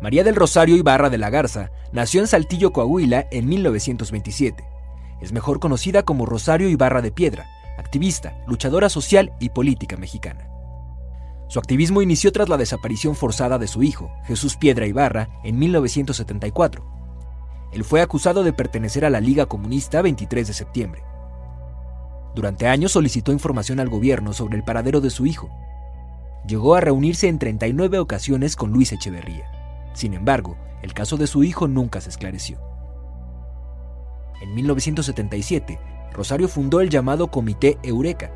María 0.00 0.24
del 0.24 0.34
Rosario 0.34 0.76
Ibarra 0.76 1.10
de 1.10 1.18
la 1.18 1.30
Garza 1.30 1.70
nació 1.92 2.20
en 2.20 2.26
Saltillo, 2.26 2.72
Coahuila, 2.72 3.26
en 3.30 3.48
1927. 3.48 4.64
Es 5.20 5.32
mejor 5.32 5.60
conocida 5.60 6.02
como 6.02 6.24
Rosario 6.24 6.68
Ibarra 6.68 7.02
de 7.02 7.12
Piedra, 7.12 7.46
activista, 7.78 8.42
luchadora 8.46 8.88
social 8.88 9.32
y 9.40 9.50
política 9.50 9.96
mexicana. 9.96 10.48
Su 11.48 11.58
activismo 11.58 12.00
inició 12.00 12.32
tras 12.32 12.48
la 12.48 12.56
desaparición 12.56 13.16
forzada 13.16 13.58
de 13.58 13.66
su 13.66 13.82
hijo, 13.82 14.10
Jesús 14.24 14.56
Piedra 14.56 14.86
Ibarra, 14.86 15.28
en 15.42 15.58
1974. 15.58 16.84
Él 17.72 17.84
fue 17.84 18.00
acusado 18.00 18.42
de 18.42 18.52
pertenecer 18.52 19.04
a 19.04 19.10
la 19.10 19.20
Liga 19.20 19.46
Comunista 19.46 20.00
23 20.00 20.46
de 20.46 20.54
septiembre. 20.54 21.09
Durante 22.34 22.68
años 22.68 22.92
solicitó 22.92 23.32
información 23.32 23.80
al 23.80 23.88
gobierno 23.88 24.32
sobre 24.32 24.56
el 24.56 24.62
paradero 24.62 25.00
de 25.00 25.10
su 25.10 25.26
hijo. 25.26 25.50
Llegó 26.46 26.74
a 26.74 26.80
reunirse 26.80 27.28
en 27.28 27.38
39 27.38 27.98
ocasiones 27.98 28.56
con 28.56 28.70
Luis 28.70 28.92
Echeverría. 28.92 29.50
Sin 29.94 30.14
embargo, 30.14 30.56
el 30.82 30.94
caso 30.94 31.16
de 31.16 31.26
su 31.26 31.42
hijo 31.44 31.66
nunca 31.66 32.00
se 32.00 32.08
esclareció. 32.08 32.58
En 34.40 34.54
1977, 34.54 35.78
Rosario 36.12 36.48
fundó 36.48 36.80
el 36.80 36.88
llamado 36.88 37.30
Comité 37.30 37.78
Eureka, 37.82 38.30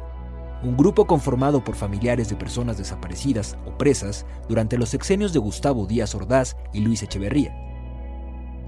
un 0.62 0.76
grupo 0.76 1.06
conformado 1.06 1.62
por 1.62 1.76
familiares 1.76 2.28
de 2.28 2.36
personas 2.36 2.76
desaparecidas 2.76 3.56
o 3.66 3.78
presas 3.78 4.26
durante 4.48 4.76
los 4.76 4.88
sexenios 4.90 5.32
de 5.32 5.38
Gustavo 5.38 5.86
Díaz 5.86 6.14
Ordaz 6.14 6.56
y 6.72 6.80
Luis 6.80 7.02
Echeverría. 7.02 7.54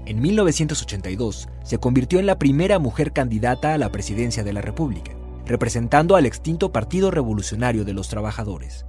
En 0.05 0.21
1982 0.21 1.49
se 1.63 1.77
convirtió 1.79 2.19
en 2.19 2.25
la 2.25 2.39
primera 2.39 2.79
mujer 2.79 3.11
candidata 3.11 3.73
a 3.73 3.77
la 3.77 3.91
presidencia 3.91 4.43
de 4.43 4.53
la 4.53 4.61
República 4.61 5.16
representando 5.47 6.15
al 6.15 6.25
extinto 6.25 6.71
Partido 6.71 7.09
Revolucionario 7.11 7.85
de 7.85 7.93
los 7.93 8.09
Trabajadores. 8.09 8.85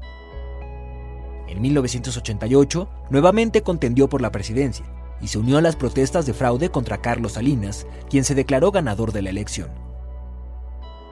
En 1.48 1.62
1988, 1.62 2.88
nuevamente 3.10 3.62
contendió 3.62 4.08
por 4.08 4.20
la 4.20 4.30
presidencia 4.30 4.84
y 5.20 5.28
se 5.28 5.38
unió 5.38 5.58
a 5.58 5.62
las 5.62 5.76
protestas 5.76 6.26
de 6.26 6.34
fraude 6.34 6.70
contra 6.70 7.00
Carlos 7.00 7.32
Salinas, 7.32 7.86
quien 8.10 8.24
se 8.24 8.34
declaró 8.34 8.70
ganador 8.70 9.12
de 9.12 9.22
la 9.22 9.30
elección. 9.30 9.70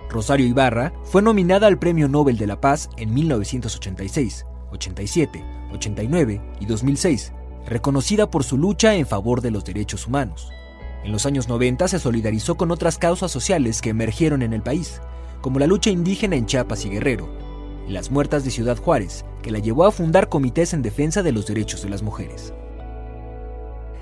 Rosario 0.08 0.46
Ibarra 0.46 0.92
fue 1.04 1.22
nominada 1.22 1.66
al 1.66 1.78
Premio 1.78 2.08
Nobel 2.08 2.36
de 2.36 2.46
la 2.46 2.60
Paz 2.60 2.88
en 2.96 3.12
1986, 3.12 4.46
87, 4.70 5.44
89 5.72 6.40
y 6.60 6.66
2006, 6.66 7.32
reconocida 7.66 8.30
por 8.30 8.44
su 8.44 8.56
lucha 8.56 8.94
en 8.94 9.06
favor 9.06 9.40
de 9.40 9.50
los 9.50 9.64
derechos 9.64 10.06
humanos. 10.06 10.50
En 11.04 11.12
los 11.12 11.26
años 11.26 11.48
90 11.48 11.88
se 11.88 11.98
solidarizó 11.98 12.56
con 12.56 12.70
otras 12.70 12.98
causas 12.98 13.30
sociales 13.30 13.80
que 13.80 13.90
emergieron 13.90 14.42
en 14.42 14.52
el 14.52 14.62
país, 14.62 15.00
como 15.40 15.58
la 15.58 15.66
lucha 15.66 15.90
indígena 15.90 16.36
en 16.36 16.46
Chiapas 16.46 16.84
y 16.84 16.90
Guerrero, 16.90 17.28
y 17.88 17.92
las 17.92 18.10
muertas 18.10 18.44
de 18.44 18.50
Ciudad 18.50 18.76
Juárez, 18.76 19.24
que 19.42 19.50
la 19.50 19.58
llevó 19.58 19.84
a 19.84 19.92
fundar 19.92 20.28
comités 20.28 20.72
en 20.74 20.82
defensa 20.82 21.22
de 21.22 21.32
los 21.32 21.46
derechos 21.46 21.82
de 21.82 21.88
las 21.88 22.02
mujeres. 22.02 22.52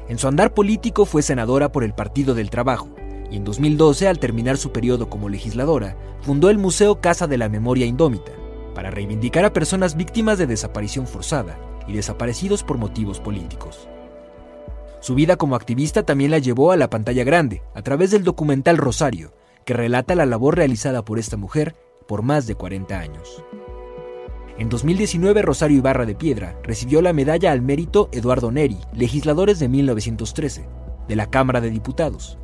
En 0.09 0.19
su 0.19 0.29
andar 0.29 0.55
político 0.55 1.07
fue 1.07 1.23
senadora 1.23 1.73
por 1.73 1.85
el 1.85 1.95
Partido 1.95 2.35
del 2.35 2.51
Trabajo, 2.51 2.89
y 3.31 3.37
en 3.37 3.45
2012, 3.45 4.07
al 4.07 4.19
terminar 4.19 4.57
su 4.57 4.71
periodo 4.71 5.09
como 5.09 5.29
legisladora, 5.29 5.97
fundó 6.21 6.51
el 6.51 6.59
Museo 6.59 7.01
Casa 7.01 7.27
de 7.27 7.39
la 7.39 7.49
Memoria 7.49 7.87
Indómita, 7.87 8.33
para 8.75 8.91
reivindicar 8.91 9.45
a 9.45 9.53
personas 9.53 9.97
víctimas 9.97 10.39
de 10.39 10.47
desaparición 10.47 11.07
forzada 11.07 11.59
y 11.87 11.93
desaparecidos 11.93 12.63
por 12.63 12.79
motivos 12.79 13.21
políticos. 13.21 13.89
Su 15.01 15.15
vida 15.15 15.37
como 15.37 15.55
activista 15.55 16.03
también 16.03 16.31
la 16.31 16.39
llevó 16.39 16.73
a 16.73 16.77
la 16.77 16.89
pantalla 16.89 17.25
grande, 17.25 17.63
a 17.75 17.83
través 17.83 18.11
del 18.11 18.25
documental 18.25 18.79
Rosario, 18.79 19.33
que 19.65 19.75
relata 19.75 20.15
la 20.15 20.27
labor 20.27 20.57
realizada 20.57 21.05
por 21.05 21.19
esta 21.19 21.37
mujer 21.37 21.75
por 22.07 22.23
más 22.23 22.47
de 22.47 22.55
40 22.55 22.99
años. 22.99 23.45
En 24.57 24.69
2019, 24.69 25.43
Rosario 25.43 25.79
Ibarra 25.79 26.07
de 26.07 26.15
Piedra 26.15 26.57
recibió 26.63 27.03
la 27.03 27.13
medalla 27.13 27.51
al 27.51 27.61
mérito 27.61 28.09
Eduardo 28.13 28.53
Neri, 28.53 28.79
legisladores 28.93 29.59
de 29.59 29.69
1913, 29.69 30.69
de 31.09 31.17
la 31.17 31.29
Cámara 31.29 31.61
de 31.61 31.71
Diputados, 31.71 32.39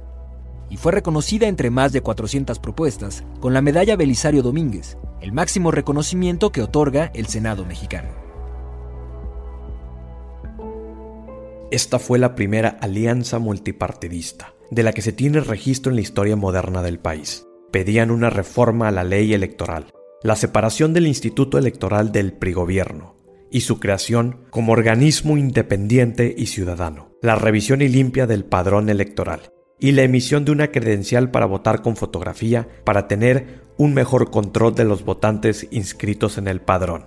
y 0.68 0.76
fue 0.76 0.92
reconocida 0.92 1.46
entre 1.46 1.70
más 1.70 1.92
de 1.92 2.00
400 2.00 2.58
propuestas 2.58 3.24
con 3.38 3.54
la 3.54 3.62
medalla 3.62 3.96
Belisario 3.96 4.42
Domínguez, 4.42 4.98
el 5.20 5.32
máximo 5.32 5.70
reconocimiento 5.70 6.50
que 6.50 6.62
otorga 6.62 7.12
el 7.14 7.26
Senado 7.26 7.64
mexicano. 7.64 8.08
Esta 11.70 12.00
fue 12.00 12.18
la 12.18 12.34
primera 12.34 12.70
alianza 12.80 13.38
multipartidista 13.38 14.54
de 14.70 14.82
la 14.82 14.92
que 14.92 15.02
se 15.02 15.12
tiene 15.12 15.40
registro 15.40 15.90
en 15.90 15.96
la 15.96 16.02
historia 16.02 16.36
moderna 16.36 16.82
del 16.82 16.98
país. 16.98 17.46
Pedían 17.70 18.10
una 18.10 18.30
reforma 18.30 18.88
a 18.88 18.92
la 18.92 19.04
ley 19.04 19.34
electoral, 19.34 19.92
la 20.22 20.36
separación 20.36 20.92
del 20.92 21.06
Instituto 21.06 21.58
Electoral 21.58 22.12
del 22.12 22.32
prigobierno 22.32 23.16
y 23.50 23.62
su 23.62 23.80
creación 23.80 24.44
como 24.50 24.72
organismo 24.72 25.36
independiente 25.36 26.34
y 26.36 26.46
ciudadano, 26.46 27.10
la 27.20 27.34
revisión 27.34 27.82
y 27.82 27.88
limpia 27.88 28.26
del 28.26 28.44
padrón 28.44 28.88
electoral 28.88 29.52
y 29.78 29.92
la 29.92 30.02
emisión 30.02 30.44
de 30.44 30.52
una 30.52 30.68
credencial 30.70 31.30
para 31.30 31.46
votar 31.46 31.82
con 31.82 31.96
fotografía 31.96 32.68
para 32.84 33.08
tener 33.08 33.62
un 33.76 33.94
mejor 33.94 34.30
control 34.30 34.74
de 34.74 34.84
los 34.84 35.04
votantes 35.04 35.66
inscritos 35.70 36.38
en 36.38 36.48
el 36.48 36.60
padrón. 36.60 37.06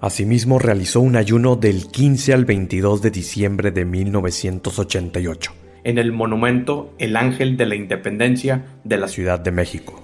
Asimismo 0.00 0.58
realizó 0.58 1.00
un 1.00 1.16
ayuno 1.16 1.56
del 1.56 1.88
15 1.88 2.32
al 2.32 2.44
22 2.44 3.02
de 3.02 3.10
diciembre 3.10 3.70
de 3.70 3.84
1988 3.84 5.65
en 5.86 5.98
el 5.98 6.10
monumento 6.10 6.88
El 6.98 7.16
Ángel 7.16 7.56
de 7.56 7.64
la 7.64 7.76
Independencia 7.76 8.64
de 8.82 8.96
la 8.96 9.06
Ciudad 9.06 9.38
de 9.38 9.52
México. 9.52 9.94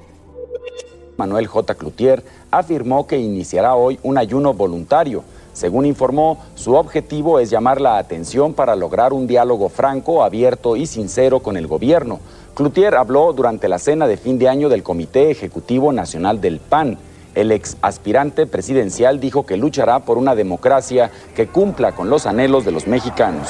Manuel 1.17 1.49
J. 1.49 1.75
Cloutier 1.75 2.23
afirmó 2.53 3.09
que 3.09 3.19
iniciará 3.19 3.75
hoy 3.75 3.99
un 4.05 4.17
ayuno 4.17 4.55
voluntario. 4.55 5.25
Según 5.53 5.85
informó, 5.85 6.39
su 6.55 6.77
objetivo 6.77 7.41
es 7.41 7.51
llamar 7.51 7.81
la 7.81 7.99
atención 7.99 8.55
para 8.55 8.77
lograr 8.77 9.13
un 9.13 9.27
diálogo 9.27 9.69
franco, 9.69 10.23
abierto 10.23 10.77
y 10.77 10.87
sincero 10.87 11.41
con 11.41 11.57
el 11.57 11.67
gobierno. 11.67 12.21
Cloutier 12.55 12.95
habló 12.95 13.33
durante 13.33 13.69
la 13.69 13.81
cena 13.81 14.07
de 14.07 14.17
fin 14.17 14.39
de 14.39 14.49
año 14.49 14.69
del 14.69 14.85
Comité 14.85 15.33
Ejecutivo 15.33 15.93
Nacional 15.93 16.41
del 16.41 16.61
PAN. 16.61 16.97
El 17.35 17.51
ex 17.51 17.77
aspirante 17.83 18.47
presidencial 18.47 19.19
dijo 19.19 19.45
que 19.45 19.57
luchará 19.57 19.99
por 19.99 20.17
una 20.17 20.37
democracia 20.37 21.11
que 21.35 21.49
cumpla 21.49 21.91
con 21.91 22.09
los 22.09 22.27
anhelos 22.27 22.65
de 22.65 22.71
los 22.71 22.87
mexicanos. 22.87 23.49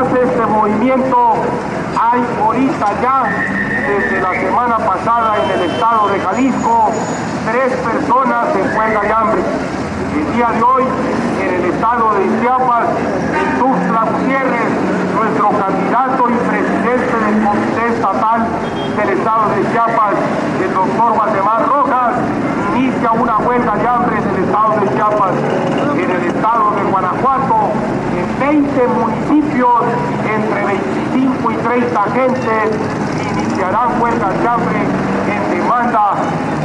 Iniciarse 0.00 0.22
este 0.22 0.46
movimiento 0.46 1.34
hay 2.00 2.24
ahorita 2.42 2.86
ya, 3.02 3.22
desde 3.86 4.20
la 4.20 4.30
semana 4.30 4.78
pasada 4.78 5.34
en 5.44 5.50
el 5.50 5.70
estado 5.70 6.08
de 6.08 6.20
Jalisco, 6.20 6.90
tres 7.44 7.72
personas 7.76 8.46
en 8.56 8.78
huelga 8.78 9.00
de 9.02 9.12
hambre. 9.12 9.42
El 10.16 10.34
día 10.34 10.48
de 10.56 10.62
hoy, 10.62 10.84
en 11.42 11.54
el 11.54 11.64
estado 11.70 12.14
de 12.14 12.40
Chiapas, 12.40 12.86
Tuxtla 13.58 14.04
Gutiérrez, 14.10 14.70
nuestro 15.14 15.50
candidato 15.50 16.30
y 16.30 16.34
presidente 16.48 17.14
del 17.26 17.44
Comité 17.44 17.88
Estatal 17.88 18.46
del 18.96 19.08
Estado 19.10 19.50
de 19.54 19.72
Chiapas, 19.72 20.14
el 20.62 20.74
doctor 20.74 21.18
Valdemar 21.18 21.66
Rojas, 21.68 22.14
inicia 22.74 23.12
una 23.12 23.38
huelga 23.38 23.76
de 23.76 23.86
hambre 23.86 24.16
en 24.16 24.28
el 24.30 24.44
Estado 24.44 24.80
de 24.80 24.88
Chiapas, 24.94 25.32
en 25.92 26.10
el 26.10 26.24
Estado 26.24 26.70
de 26.76 26.82
Guanajuato, 26.90 27.70
en 28.10 28.39
20 28.50 28.88
municipios, 28.88 29.84
entre 30.28 30.64
25 30.64 31.52
y 31.52 31.54
30 31.54 32.02
gentes, 32.02 32.70
iniciarán 33.30 34.02
huelgas 34.02 34.40
de 34.40 34.48
hambre 34.48 34.80
en 35.30 35.56
demanda 35.56 36.14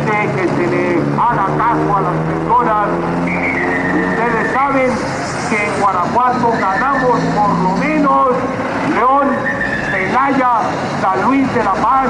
de 0.04 0.32
que 0.34 0.48
se 0.48 0.66
le 0.66 1.00
haga 1.16 1.46
caso 1.46 1.98
a 1.98 2.02
las 2.02 2.18
personas. 2.26 2.88
Ustedes 4.10 4.52
saben 4.52 4.92
que 5.52 5.68
en 5.68 5.80
Guanajuato 5.80 6.54
ganamos 6.60 7.20
por 7.36 7.50
lo 7.60 7.78
menos 7.78 8.30
León, 8.96 9.28
Celaya, 9.92 10.54
San 11.02 11.22
Luis 11.28 11.54
de 11.54 11.64
la 11.64 11.74
Paz 11.74 12.08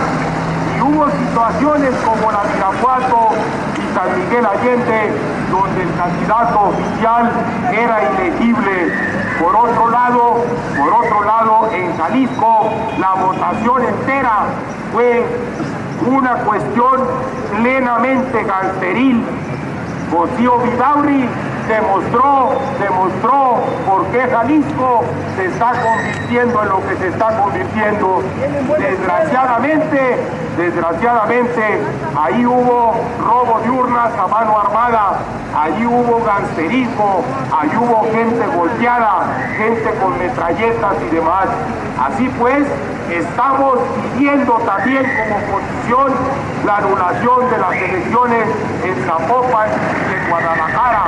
y 0.77 0.81
hubo 0.83 1.09
situaciones 1.11 1.93
como 2.05 2.31
la 2.31 2.43
de 2.43 2.59
y 3.74 3.74
San 3.95 4.19
Miguel 4.19 4.45
Allende 4.45 5.13
donde 5.49 5.83
el 5.83 5.95
candidato 5.95 6.59
oficial 6.63 7.31
era 7.71 8.11
ilegible. 8.11 8.91
Por 9.39 9.55
otro 9.55 9.89
lado, 9.89 10.45
por 10.77 10.93
otro 10.93 11.23
lado, 11.23 11.69
en 11.71 11.95
Jalisco 11.95 12.71
la 12.99 13.13
votación 13.13 13.85
entera 13.85 14.47
fue 14.91 15.25
una 16.07 16.35
cuestión 16.43 17.07
plenamente 17.61 18.43
gangsteril. 18.43 19.23
Rocío 20.11 20.59
Vidauri 20.59 21.29
demostró, 21.67 22.51
demostró 22.79 23.63
por 23.87 24.05
qué 24.07 24.27
Jalisco 24.27 25.03
se 25.35 25.45
está 25.45 25.71
convirtiendo 25.71 26.63
en 26.63 26.69
lo 26.69 26.87
que 26.87 26.95
se 26.97 27.07
está 27.07 27.37
convirtiendo. 27.41 28.23
Desgraciadamente, 28.79 30.17
desgraciadamente, 30.57 31.81
ahí 32.15 32.45
hubo 32.45 32.95
robo 33.23 33.59
de 33.61 33.69
urnas 33.69 34.11
a 34.17 34.27
mano 34.27 34.59
armada, 34.59 35.19
ahí 35.55 35.85
hubo 35.85 36.23
gangsterismo, 36.23 37.23
ahí 37.57 37.71
hubo 37.77 38.03
gente 38.11 38.45
golpeada, 38.55 39.27
gente 39.57 39.89
con 40.01 40.17
metralletas 40.17 40.93
y 41.09 41.15
demás. 41.15 41.47
Así 41.99 42.29
pues, 42.37 42.65
estamos 43.09 43.79
pidiendo 44.13 44.53
también 44.65 45.03
como 45.03 45.37
oposición 45.37 46.13
la 46.65 46.77
anulación 46.77 47.49
de 47.49 47.57
las 47.57 47.73
elecciones 47.73 48.47
en 48.83 49.05
Zapopan 49.05 49.69
y 49.69 50.13
en 50.13 50.29
Guadalajara. 50.29 51.04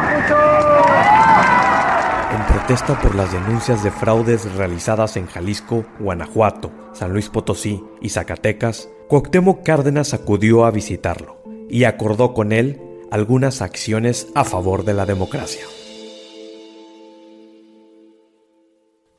Protesta 2.68 3.00
por 3.00 3.16
las 3.16 3.32
denuncias 3.32 3.82
de 3.82 3.92
fraudes 3.92 4.54
realizadas 4.56 5.16
en 5.16 5.26
Jalisco, 5.26 5.86
Guanajuato, 6.02 6.70
San 6.92 7.14
Luis 7.14 7.30
Potosí 7.30 7.82
y 8.02 8.10
Zacatecas, 8.10 8.90
Cuauhtémoc 9.08 9.64
Cárdenas 9.64 10.14
acudió 10.14 10.66
a 10.66 10.72
visitarlo 10.72 11.42
y 11.70 11.86
acordó 11.86 12.34
con 12.34 12.52
él 12.52 12.82
algunas 13.10 13.62
acciones 13.62 14.28
a 14.36 14.44
favor 14.44 14.84
de 14.84 14.96
la 14.96 15.06
democracia. 15.06 15.62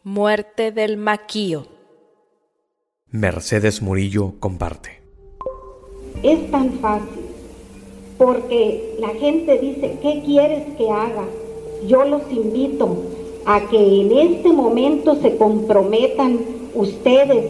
Muerte 0.03 0.71
del 0.71 0.99
maquío. 0.99 1.69
Mercedes 3.07 3.81
Murillo 3.81 4.35
comparte. 4.41 5.01
Es 6.23 6.51
tan 6.51 6.71
fácil, 6.81 7.25
porque 8.19 8.99
la 9.01 9.09
gente 9.19 9.59
dice, 9.59 9.99
¿qué 10.03 10.23
quieres 10.23 10.77
que 10.77 10.91
haga? 10.91 11.25
Yo 11.87 12.05
los 12.05 12.31
invito 12.31 13.18
a 13.49 13.63
que 13.63 13.79
en 14.03 14.13
este 14.13 14.53
momento 14.53 15.17
se 15.23 15.39
comprometan 15.39 16.39
ustedes 16.75 17.47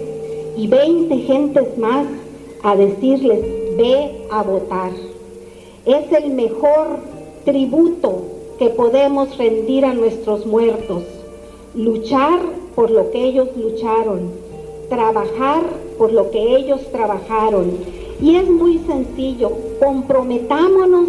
y 0.56 0.68
20 0.68 1.16
gentes 1.16 1.76
más 1.76 2.06
a 2.62 2.76
decirles, 2.76 3.40
ve 3.76 4.24
a 4.30 4.44
votar. 4.44 4.92
Es 5.86 6.12
el 6.12 6.30
mejor 6.34 7.00
tributo 7.44 8.22
que 8.60 8.70
podemos 8.70 9.36
rendir 9.38 9.84
a 9.84 9.92
nuestros 9.92 10.46
muertos. 10.46 11.02
Luchar 11.74 12.42
por 12.76 12.92
lo 12.92 13.10
que 13.10 13.24
ellos 13.24 13.48
lucharon, 13.56 14.30
trabajar 14.88 15.64
por 15.98 16.12
lo 16.12 16.30
que 16.30 16.58
ellos 16.58 16.80
trabajaron. 16.92 17.72
Y 18.22 18.36
es 18.36 18.48
muy 18.48 18.78
sencillo, 18.86 19.50
comprometámonos 19.80 21.08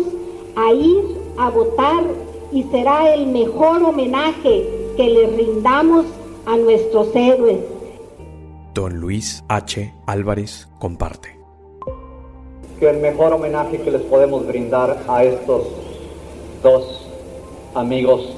a 0.56 0.74
ir 0.74 1.04
a 1.38 1.52
votar 1.52 2.04
y 2.52 2.64
será 2.64 3.14
el 3.14 3.28
mejor 3.28 3.84
homenaje 3.84 4.79
que 5.00 5.08
le 5.08 5.28
rindamos 5.28 6.06
a 6.46 6.58
nuestros 6.58 7.16
héroes. 7.16 7.60
Don 8.74 9.00
Luis 9.00 9.42
H. 9.48 9.94
Álvarez 10.08 10.68
comparte. 10.78 11.40
Que 12.82 12.90
el 12.90 12.98
mejor 12.98 13.32
homenaje 13.32 13.80
que 13.80 13.92
les 13.92 14.02
podemos 14.02 14.46
brindar 14.46 15.02
a 15.08 15.24
estos 15.24 15.68
dos 16.62 17.08
amigos 17.76 18.36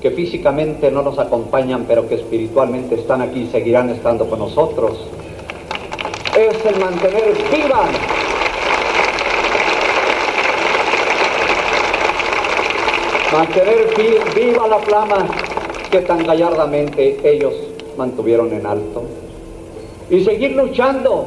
que 0.00 0.10
físicamente 0.10 0.90
no 0.90 1.02
nos 1.02 1.18
acompañan, 1.18 1.84
pero 1.86 2.08
que 2.08 2.14
espiritualmente 2.14 2.94
están 2.94 3.20
aquí 3.20 3.40
y 3.40 3.48
seguirán 3.48 3.90
estando 3.90 4.30
con 4.30 4.38
nosotros, 4.38 4.96
es 6.38 6.64
el 6.64 6.80
mantener 6.80 7.34
viva 7.52 7.84
mantener 13.30 13.94
viva 14.34 14.68
la 14.68 14.78
flama 14.78 15.47
que 15.90 16.00
tan 16.00 16.24
gallardamente 16.24 17.18
ellos 17.24 17.54
mantuvieron 17.96 18.52
en 18.52 18.66
alto 18.66 19.02
y 20.10 20.24
seguir 20.24 20.52
luchando 20.52 21.26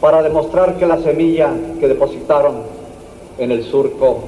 para 0.00 0.22
demostrar 0.22 0.76
que 0.76 0.86
la 0.86 0.98
semilla 0.98 1.50
que 1.80 1.88
depositaron 1.88 2.62
en 3.38 3.50
el 3.50 3.64
surco, 3.64 4.20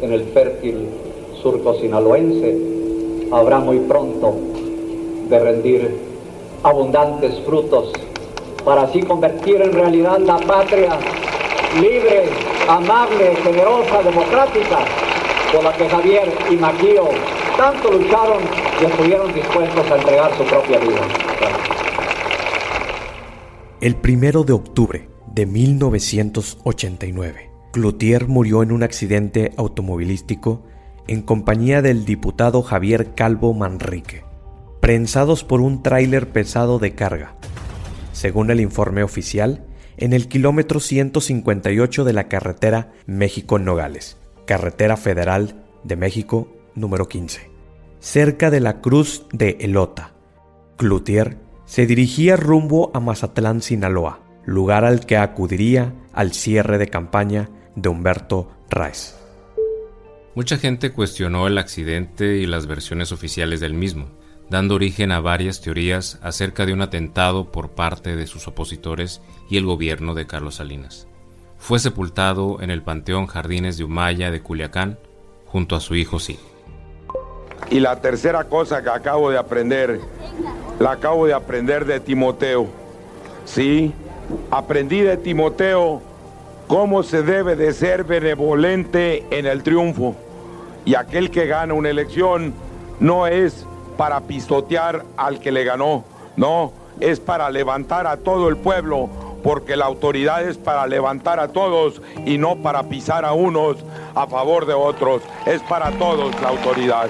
en 0.00 0.12
el 0.12 0.24
fértil 0.24 0.88
surco 1.42 1.74
sinaloense, 1.74 2.56
habrá 3.30 3.58
muy 3.58 3.78
pronto 3.80 4.34
de 5.28 5.38
rendir 5.38 5.96
abundantes 6.62 7.40
frutos 7.40 7.92
para 8.64 8.82
así 8.82 9.00
convertir 9.02 9.60
en 9.60 9.72
realidad 9.72 10.18
la 10.18 10.36
patria 10.38 10.98
libre, 11.80 12.24
amable, 12.68 13.34
generosa, 13.42 14.02
democrática, 14.02 14.78
por 15.52 15.64
la 15.64 15.72
que 15.72 15.88
Javier 15.88 16.30
y 16.50 16.56
Maquío 16.56 17.08
tanto 17.56 17.92
lucharon 17.92 18.42
y 18.80 18.84
estuvieron 18.84 19.34
dispuestos 19.34 19.90
a 19.90 19.96
entregar 19.96 20.36
su 20.36 20.44
propia 20.44 20.78
vida. 20.78 21.00
El 23.80 23.96
primero 23.96 24.44
de 24.44 24.52
octubre 24.52 25.08
de 25.26 25.46
1989, 25.46 27.50
Cloutier 27.72 28.28
murió 28.28 28.62
en 28.62 28.72
un 28.72 28.82
accidente 28.82 29.52
automovilístico 29.56 30.62
en 31.08 31.22
compañía 31.22 31.82
del 31.82 32.04
diputado 32.04 32.62
Javier 32.62 33.14
Calvo 33.14 33.54
Manrique, 33.54 34.24
prensados 34.80 35.42
por 35.42 35.60
un 35.60 35.82
tráiler 35.82 36.28
pesado 36.28 36.78
de 36.78 36.94
carga. 36.94 37.34
Según 38.12 38.50
el 38.50 38.60
informe 38.60 39.02
oficial, 39.02 39.66
en 39.96 40.12
el 40.12 40.28
kilómetro 40.28 40.80
158 40.80 42.04
de 42.04 42.12
la 42.12 42.28
carretera 42.28 42.92
México-Nogales, 43.06 44.16
carretera 44.46 44.96
federal 44.96 45.64
de 45.82 45.96
México 45.96 46.48
número 46.74 47.08
15, 47.08 47.50
cerca 48.00 48.50
de 48.50 48.60
la 48.60 48.80
cruz 48.80 49.26
de 49.32 49.58
Elota. 49.60 50.12
Cloutier 50.76 51.38
se 51.64 51.86
dirigía 51.86 52.36
rumbo 52.36 52.90
a 52.94 53.00
Mazatlán, 53.00 53.62
Sinaloa, 53.62 54.20
lugar 54.44 54.84
al 54.84 55.06
que 55.06 55.16
acudiría 55.16 55.94
al 56.12 56.32
cierre 56.32 56.78
de 56.78 56.88
campaña 56.88 57.50
de 57.76 57.88
Humberto 57.88 58.50
Rice. 58.70 59.14
Mucha 60.34 60.56
gente 60.56 60.92
cuestionó 60.92 61.46
el 61.46 61.58
accidente 61.58 62.36
y 62.38 62.46
las 62.46 62.66
versiones 62.66 63.12
oficiales 63.12 63.60
del 63.60 63.74
mismo, 63.74 64.08
dando 64.48 64.74
origen 64.74 65.12
a 65.12 65.20
varias 65.20 65.60
teorías 65.60 66.18
acerca 66.22 66.66
de 66.66 66.72
un 66.72 66.82
atentado 66.82 67.52
por 67.52 67.70
parte 67.70 68.16
de 68.16 68.26
sus 68.26 68.48
opositores 68.48 69.20
y 69.48 69.56
el 69.56 69.66
gobierno 69.66 70.14
de 70.14 70.26
Carlos 70.26 70.56
Salinas. 70.56 71.06
Fue 71.58 71.78
sepultado 71.78 72.60
en 72.60 72.70
el 72.70 72.82
Panteón 72.82 73.26
Jardines 73.26 73.76
de 73.76 73.84
Humaya 73.84 74.30
de 74.30 74.42
Culiacán 74.42 74.98
junto 75.46 75.76
a 75.76 75.80
su 75.80 75.94
hijo 75.94 76.18
Sí. 76.18 76.38
Y 77.70 77.80
la 77.80 78.00
tercera 78.00 78.44
cosa 78.44 78.82
que 78.82 78.90
acabo 78.90 79.30
de 79.30 79.38
aprender, 79.38 80.00
la 80.78 80.92
acabo 80.92 81.26
de 81.26 81.34
aprender 81.34 81.84
de 81.84 82.00
Timoteo. 82.00 82.66
Sí, 83.44 83.92
aprendí 84.50 85.00
de 85.00 85.16
Timoteo 85.16 86.00
cómo 86.66 87.02
se 87.02 87.22
debe 87.22 87.56
de 87.56 87.72
ser 87.72 88.04
benevolente 88.04 89.26
en 89.30 89.46
el 89.46 89.62
triunfo. 89.62 90.14
Y 90.84 90.94
aquel 90.94 91.30
que 91.30 91.46
gana 91.46 91.74
una 91.74 91.90
elección 91.90 92.54
no 93.00 93.26
es 93.26 93.66
para 93.96 94.20
pisotear 94.22 95.04
al 95.16 95.38
que 95.38 95.52
le 95.52 95.64
ganó, 95.64 96.04
no, 96.36 96.72
es 97.00 97.20
para 97.20 97.50
levantar 97.50 98.06
a 98.06 98.16
todo 98.16 98.48
el 98.48 98.56
pueblo, 98.56 99.08
porque 99.42 99.76
la 99.76 99.86
autoridad 99.86 100.46
es 100.46 100.56
para 100.56 100.86
levantar 100.86 101.40
a 101.40 101.48
todos 101.48 102.00
y 102.24 102.38
no 102.38 102.56
para 102.56 102.84
pisar 102.84 103.24
a 103.24 103.32
unos 103.32 103.76
a 104.14 104.26
favor 104.26 104.66
de 104.66 104.74
otros, 104.74 105.22
es 105.46 105.60
para 105.62 105.90
todos 105.92 106.32
la 106.40 106.48
autoridad. 106.48 107.08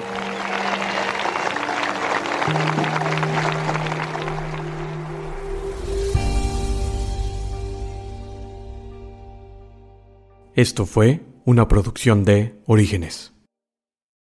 Esto 10.55 10.85
fue 10.85 11.21
una 11.45 11.67
producción 11.67 12.23
de 12.23 12.61
Orígenes. 12.67 13.32